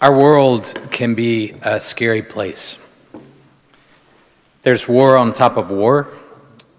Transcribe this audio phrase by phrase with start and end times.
[0.00, 2.78] Our world can be a scary place.
[4.62, 6.08] There's war on top of war,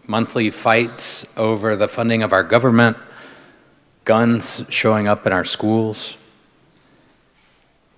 [0.07, 2.97] monthly fights over the funding of our government,
[4.05, 6.17] guns showing up in our schools.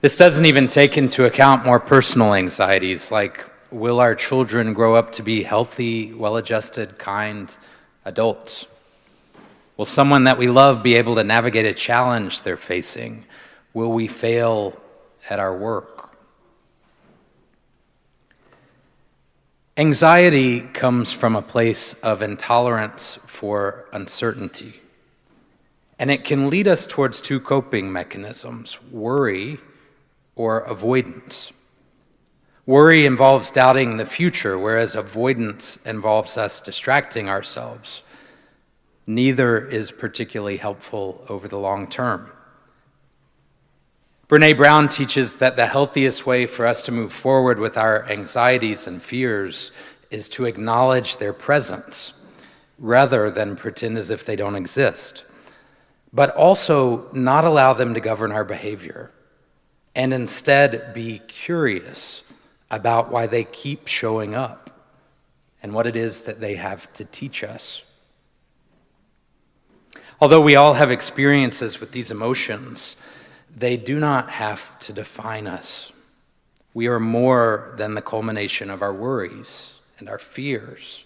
[0.02, 5.14] This doesn't even take into account more personal anxieties like will our children grow up
[5.14, 7.56] to be healthy, well adjusted, kind
[8.04, 8.68] adults?
[9.78, 13.24] Will someone that we love be able to navigate a challenge they're facing?
[13.74, 14.83] Will we fail
[15.30, 16.16] at our work.
[19.76, 24.82] Anxiety comes from a place of intolerance for uncertainty.
[25.98, 29.58] And it can lead us towards two coping mechanisms worry
[30.36, 31.52] or avoidance.
[32.66, 38.04] Worry involves doubting the future, whereas avoidance involves us distracting ourselves.
[39.08, 42.32] Neither is particularly helpful over the long term.
[44.34, 48.88] Brene Brown teaches that the healthiest way for us to move forward with our anxieties
[48.88, 49.70] and fears
[50.10, 52.14] is to acknowledge their presence
[52.80, 55.24] rather than pretend as if they don't exist,
[56.12, 59.12] but also not allow them to govern our behavior
[59.96, 62.24] and instead be curious
[62.72, 64.90] about why they keep showing up
[65.62, 67.84] and what it is that they have to teach us.
[70.20, 72.96] Although we all have experiences with these emotions,
[73.56, 75.92] they do not have to define us.
[76.74, 81.04] We are more than the culmination of our worries and our fears.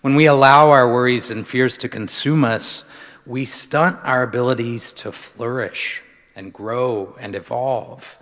[0.00, 2.84] When we allow our worries and fears to consume us,
[3.26, 6.02] we stunt our abilities to flourish
[6.34, 8.16] and grow and evolve,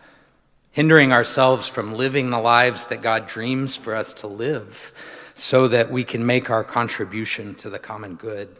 [0.72, 4.91] hindering ourselves from living the lives that God dreams for us to live
[5.34, 8.56] so that we can make our contribution to the common good.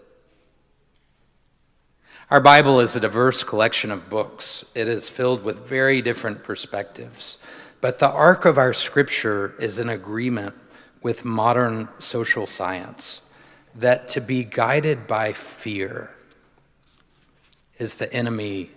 [2.29, 4.65] Our Bible is a diverse collection of books.
[4.75, 7.39] It is filled with very different perspectives.
[7.81, 10.57] But the arc of our scripture is in agreement
[11.03, 13.21] with modern social science
[13.77, 16.11] that to be guided by fear
[17.79, 18.73] is the enemy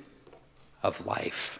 [0.83, 1.59] of life.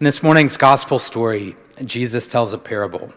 [0.00, 3.12] In this morning's gospel story, Jesus tells a parable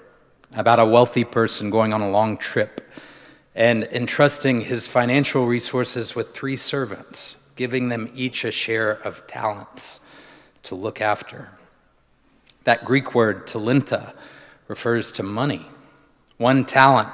[0.53, 2.81] about a wealthy person going on a long trip
[3.55, 9.99] and entrusting his financial resources with three servants, giving them each a share of talents
[10.63, 11.51] to look after.
[12.63, 14.13] That Greek word, talenta,
[14.67, 15.65] refers to money.
[16.37, 17.09] One talent,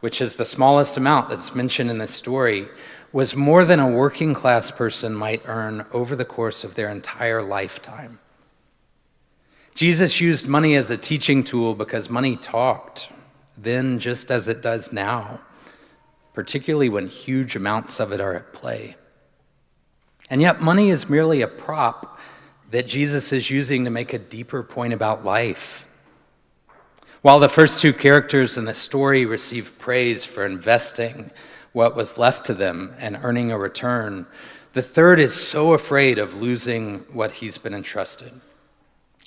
[0.00, 2.68] which is the smallest amount that's mentioned in this story,
[3.12, 7.42] was more than a working class person might earn over the course of their entire
[7.42, 8.20] lifetime.
[9.74, 13.08] Jesus used money as a teaching tool because money talked,
[13.56, 15.40] then just as it does now
[16.34, 18.96] particularly when huge amounts of it are at play.
[20.28, 22.18] And yet, money is merely a prop
[22.70, 25.86] that Jesus is using to make a deeper point about life.
[27.22, 31.30] While the first two characters in the story receive praise for investing
[31.72, 34.26] what was left to them and earning a return,
[34.74, 38.40] the third is so afraid of losing what he's been entrusted.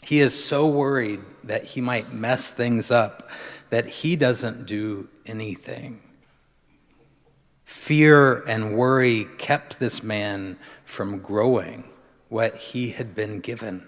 [0.04, 3.30] He is so worried that he might mess things up
[3.70, 6.02] that he doesn't do anything.
[7.68, 11.84] Fear and worry kept this man from growing
[12.30, 13.86] what he had been given.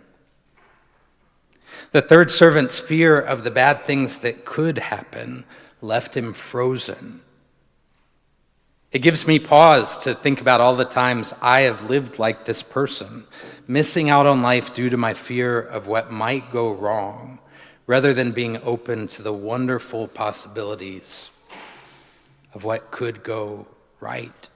[1.94, 5.46] The third servant's fear of the bad things that could happen
[5.82, 7.22] left him frozen.
[8.92, 12.62] It gives me pause to think about all the times I have lived like this
[12.62, 13.24] person,
[13.66, 17.40] missing out on life due to my fear of what might go wrong,
[17.88, 21.32] rather than being open to the wonderful possibilities
[22.54, 23.68] of what could go
[24.00, 24.50] right.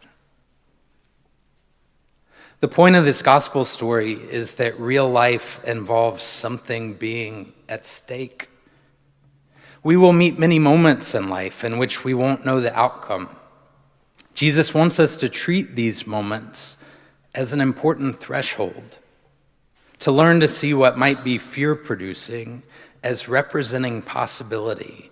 [2.60, 8.50] The point of this gospel story is that real life involves something being at stake.
[9.84, 13.36] We will meet many moments in life in which we won't know the outcome.
[14.34, 16.78] Jesus wants us to treat these moments
[17.36, 18.98] as an important threshold,
[20.00, 22.64] to learn to see what might be fear producing
[23.04, 25.12] as representing possibility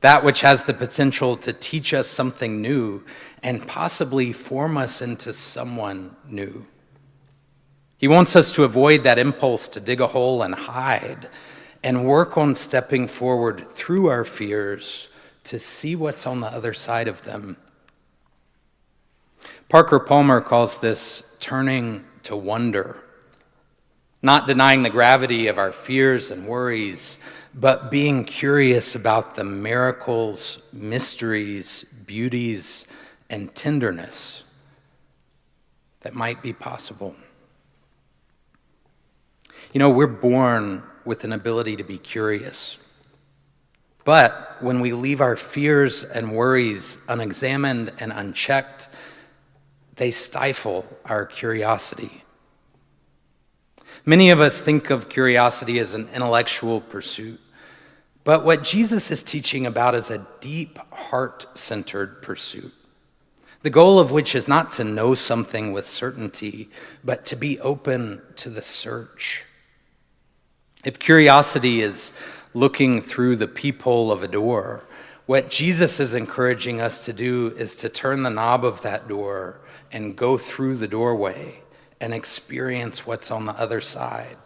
[0.00, 3.04] that which has the potential to teach us something new
[3.42, 6.66] and possibly form us into someone new.
[7.98, 11.28] He wants us to avoid that impulse to dig a hole and hide
[11.82, 15.08] and work on stepping forward through our fears
[15.44, 17.56] to see what's on the other side of them.
[19.68, 23.02] Parker Palmer calls this turning to wonder,
[24.22, 27.18] not denying the gravity of our fears and worries
[27.54, 32.86] but being curious about the miracles, mysteries, beauties,
[33.28, 34.44] and tenderness
[36.00, 37.14] that might be possible.
[39.72, 42.76] You know, we're born with an ability to be curious.
[44.04, 48.88] But when we leave our fears and worries unexamined and unchecked,
[49.96, 52.24] they stifle our curiosity.
[54.06, 57.38] Many of us think of curiosity as an intellectual pursuit,
[58.24, 62.72] but what Jesus is teaching about is a deep, heart centered pursuit.
[63.62, 66.70] The goal of which is not to know something with certainty,
[67.04, 69.44] but to be open to the search.
[70.82, 72.14] If curiosity is
[72.54, 74.84] looking through the peephole of a door,
[75.26, 79.60] what Jesus is encouraging us to do is to turn the knob of that door
[79.92, 81.59] and go through the doorway
[82.00, 84.36] and experience what's on the other side.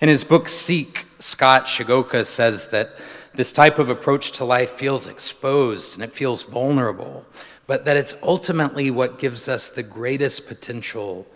[0.00, 2.98] In his book Seek, Scott Shigeoka says that
[3.34, 7.24] this type of approach to life feels exposed and it feels vulnerable,
[7.66, 11.26] but that it's ultimately what gives us the greatest potential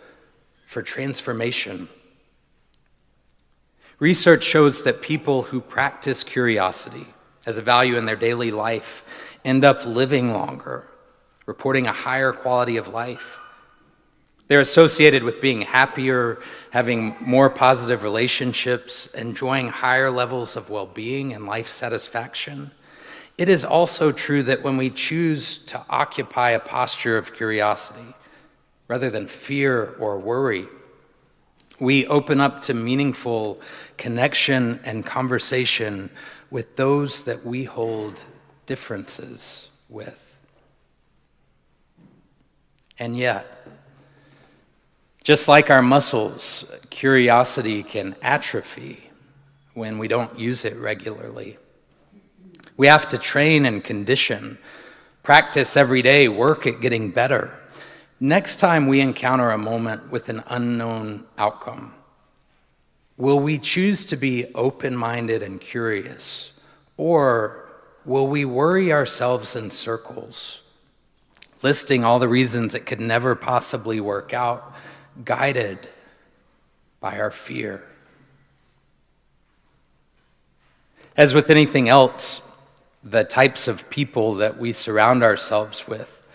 [0.67, 1.89] for transformation.
[3.99, 7.07] Research shows that people who practice curiosity
[7.47, 9.05] as a value in their daily life
[9.45, 10.89] end up living longer,
[11.47, 13.39] reporting a higher quality of life.
[14.53, 16.39] They're associated with being happier,
[16.73, 22.71] having more positive relationships, enjoying higher levels of well being and life satisfaction.
[23.39, 28.15] It is also true that when we choose to occupy a posture of curiosity
[28.89, 30.67] rather than fear or worry,
[31.81, 33.59] we open up to meaningful
[33.97, 36.11] connection and conversation
[36.51, 38.23] with those that we hold
[38.67, 40.37] differences with.
[42.99, 43.63] And yet,
[45.23, 49.11] just like our muscles, curiosity can atrophy
[49.75, 51.59] when we don't use it regularly.
[52.77, 54.59] We have to train and condition,
[55.23, 57.59] practice every day, work at getting better.
[58.19, 61.95] Next time we encounter a moment with an unknown outcome,
[63.17, 66.51] will we choose to be open minded and curious?
[66.97, 67.69] Or
[68.05, 70.63] will we worry ourselves in circles,
[71.63, 74.75] listing all the reasons it could never possibly work out?
[75.25, 75.89] Guided
[77.01, 77.83] by our fear.
[81.17, 82.43] As with anything else,
[83.05, 86.27] the types of people that we surround ourselves with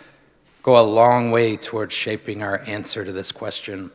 [0.61, 3.89] go a long way towards shaping our answer to this question.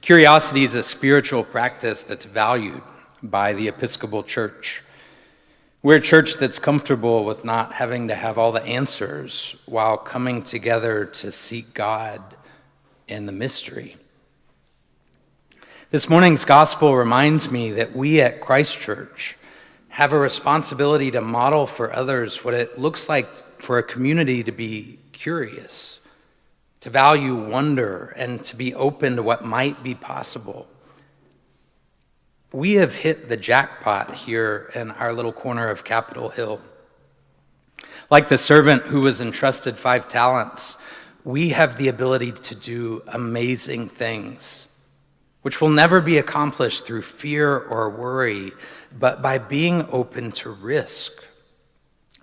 [0.00, 2.80] Curiosity is a spiritual practice that's valued
[3.22, 4.82] by the Episcopal Church.
[5.82, 10.42] We're a church that's comfortable with not having to have all the answers while coming
[10.42, 12.22] together to seek God
[13.10, 13.96] in the mystery.
[15.90, 19.36] This morning's gospel reminds me that we at Christ Church
[19.88, 24.52] have a responsibility to model for others what it looks like for a community to
[24.52, 25.98] be curious,
[26.78, 30.68] to value wonder, and to be open to what might be possible.
[32.52, 36.60] We have hit the jackpot here in our little corner of Capitol Hill.
[38.10, 40.78] Like the servant who was entrusted five talents,
[41.24, 44.68] we have the ability to do amazing things,
[45.42, 48.52] which will never be accomplished through fear or worry,
[48.98, 51.12] but by being open to risk,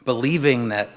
[0.05, 0.89] believing that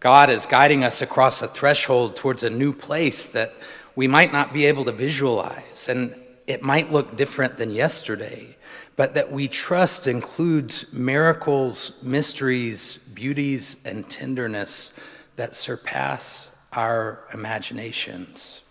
[0.00, 3.54] God is guiding us across a threshold towards a new place that
[3.96, 6.14] we might not be able to visualize, and
[6.46, 8.56] it might look different than yesterday,
[8.94, 14.92] but that we trust includes miracles, mysteries, beauties, and tenderness
[15.36, 18.62] that surpass our imaginations.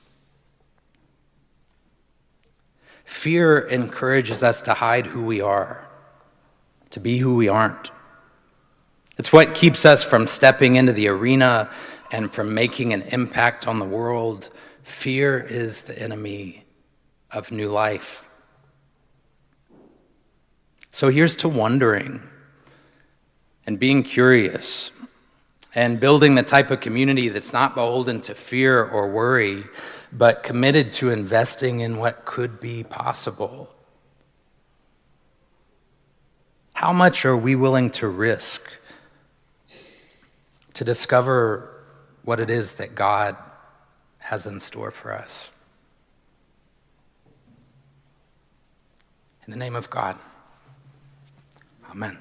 [3.03, 5.85] Fear encourages us to hide who we are,
[6.91, 7.91] to be who we aren't.
[9.17, 11.69] It's what keeps us from stepping into the arena
[12.09, 14.51] and from making an impact on the world.
[14.83, 16.63] Fear is the enemy
[17.31, 18.23] of new life.
[20.91, 22.21] So here's to wondering
[23.65, 24.91] and being curious
[25.77, 29.63] and building the type of community that's not beholden to fear or worry,
[30.12, 33.69] but committed to investing in what could be possible.
[36.74, 38.63] How much are we willing to risk
[40.74, 41.69] to discover
[42.24, 43.38] what it is that God
[44.17, 45.51] has in store for us?
[49.46, 50.17] In the name of God,
[51.91, 52.17] amen.